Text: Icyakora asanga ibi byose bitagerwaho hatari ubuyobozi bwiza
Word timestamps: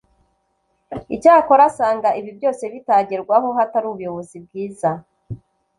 Icyakora 1.15 1.63
asanga 1.69 2.09
ibi 2.19 2.31
byose 2.37 2.63
bitagerwaho 2.73 3.47
hatari 3.57 3.85
ubuyobozi 3.89 4.35
bwiza 4.45 4.89